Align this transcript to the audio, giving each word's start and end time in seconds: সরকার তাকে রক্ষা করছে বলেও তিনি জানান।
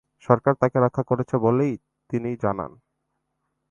সরকার 0.27 0.53
তাকে 0.61 0.77
রক্ষা 0.79 1.03
করছে 1.09 1.35
বলেও 1.45 1.73
তিনি 2.09 2.29
জানান। 2.43 2.71